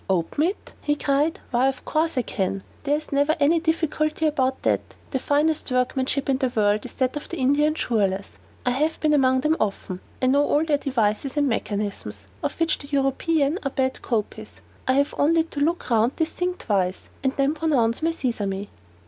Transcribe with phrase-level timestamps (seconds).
[0.09, 4.59] "Open it?" he cried; "why, of course I can; there is never any difficulty about
[4.63, 4.95] that.
[5.11, 8.31] The finest workmanship in the world is that of the Indian jewelers.
[8.65, 12.79] I have been among them often; I know all their devices and mechanism, of which
[12.79, 14.53] the European are bad copies.
[14.87, 18.69] I have only to look round this thing twice, and then pronounce my Sesame."